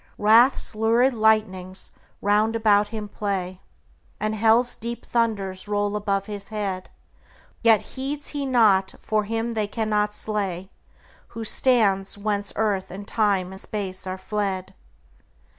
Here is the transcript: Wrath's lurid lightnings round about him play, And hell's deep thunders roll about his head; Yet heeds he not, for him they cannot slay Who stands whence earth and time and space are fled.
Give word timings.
Wrath's 0.17 0.73
lurid 0.73 1.13
lightnings 1.13 1.91
round 2.23 2.55
about 2.55 2.87
him 2.87 3.07
play, 3.07 3.61
And 4.19 4.33
hell's 4.33 4.75
deep 4.75 5.05
thunders 5.05 5.67
roll 5.67 5.95
about 5.95 6.25
his 6.25 6.49
head; 6.49 6.89
Yet 7.61 7.81
heeds 7.93 8.29
he 8.29 8.43
not, 8.47 8.95
for 9.03 9.25
him 9.25 9.51
they 9.51 9.67
cannot 9.67 10.15
slay 10.15 10.71
Who 11.37 11.43
stands 11.43 12.17
whence 12.17 12.51
earth 12.55 12.89
and 12.89 13.07
time 13.07 13.51
and 13.51 13.61
space 13.61 14.07
are 14.07 14.17
fled. 14.17 14.73